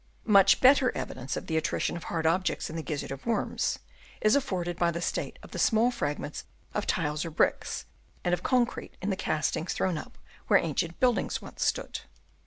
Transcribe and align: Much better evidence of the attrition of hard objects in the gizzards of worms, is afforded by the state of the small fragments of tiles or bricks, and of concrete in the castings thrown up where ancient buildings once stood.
Much 0.25 0.59
better 0.61 0.91
evidence 0.97 1.37
of 1.37 1.45
the 1.45 1.55
attrition 1.55 1.95
of 1.95 2.05
hard 2.05 2.25
objects 2.25 2.71
in 2.71 2.75
the 2.75 2.81
gizzards 2.81 3.11
of 3.11 3.23
worms, 3.23 3.77
is 4.19 4.35
afforded 4.35 4.75
by 4.79 4.89
the 4.89 4.99
state 4.99 5.37
of 5.43 5.51
the 5.51 5.59
small 5.59 5.91
fragments 5.91 6.43
of 6.73 6.87
tiles 6.87 7.23
or 7.23 7.29
bricks, 7.29 7.85
and 8.23 8.33
of 8.33 8.41
concrete 8.41 8.97
in 8.99 9.11
the 9.11 9.15
castings 9.15 9.73
thrown 9.73 9.99
up 9.99 10.17
where 10.47 10.57
ancient 10.57 10.99
buildings 10.99 11.39
once 11.39 11.63
stood. 11.63 11.99